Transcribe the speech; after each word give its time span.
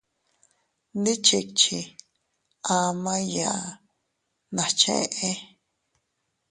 Ndichichi 0.99 1.79
ama 2.77 3.13
iiyaa 3.21 3.65
nas 4.55 4.71
cheé. 4.79 5.31